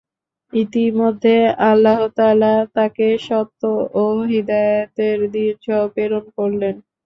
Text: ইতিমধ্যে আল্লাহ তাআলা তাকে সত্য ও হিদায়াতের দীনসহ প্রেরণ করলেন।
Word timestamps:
ইতিমধ্যে 0.53 1.35
আল্লাহ 1.69 1.99
তাআলা 2.17 2.53
তাকে 2.75 3.07
সত্য 3.27 3.61
ও 3.95 4.05
হিদায়াতের 4.29 5.17
দীনসহ 5.33 5.79
প্রেরণ 5.93 6.25
করলেন। 6.37 6.75